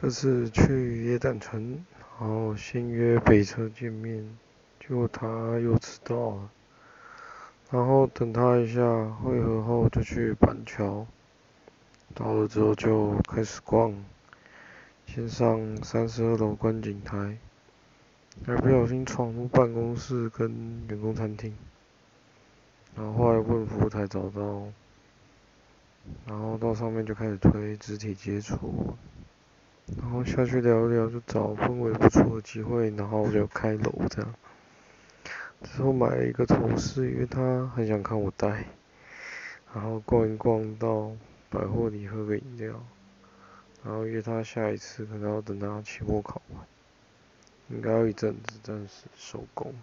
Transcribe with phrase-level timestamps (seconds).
[0.00, 1.84] 这次去野胆城，
[2.20, 4.24] 然后先约北车见面，
[4.78, 5.26] 结果他
[5.58, 6.50] 又迟到了。
[7.72, 11.04] 然后等他一下，汇合后就去板桥。
[12.14, 13.92] 到了之后就开始逛，
[15.04, 17.36] 先上三十二楼观景台，
[18.46, 21.52] 还不小心闯入办公室跟员工餐厅。
[22.94, 24.62] 然后后来问服务台找到，
[26.24, 28.96] 然后到上面就开始推肢体接触。
[29.96, 34.34] 然后下去聊一聊，就找氛围不错的机会，然后就开楼这样。
[35.62, 38.64] 之后买了一个头饰，因为他很想看我戴。
[39.74, 41.12] 然后逛一逛到
[41.50, 42.82] 百货里喝个饮料，
[43.84, 46.64] 然后约他下一次可能要等他期末考完，
[47.68, 49.74] 应该要一阵子暂时收工。